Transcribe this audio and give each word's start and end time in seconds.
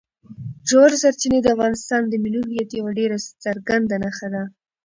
ژورې 0.69 0.97
سرچینې 1.03 1.39
د 1.41 1.47
افغانستان 1.55 2.01
د 2.07 2.13
ملي 2.23 2.39
هویت 2.45 2.69
یوه 2.79 2.91
ډېره 2.99 3.17
څرګنده 3.43 3.95
نښه 4.03 4.27
ده. 4.33 4.43